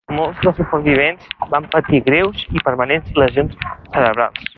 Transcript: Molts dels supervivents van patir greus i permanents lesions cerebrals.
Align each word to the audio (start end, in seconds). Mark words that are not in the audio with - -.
Molts 0.17 0.37
dels 0.45 0.55
supervivents 0.59 1.27
van 1.51 1.67
patir 1.75 1.99
greus 2.07 2.41
i 2.61 2.65
permanents 2.69 3.13
lesions 3.25 3.61
cerebrals. 3.67 4.49